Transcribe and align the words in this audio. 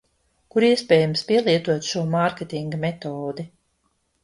Kur 0.53 0.63
iespējams 0.67 1.21
pielietot 1.27 1.91
šo 1.91 2.03
mārketinga 2.15 2.83
metodi? 2.89 3.49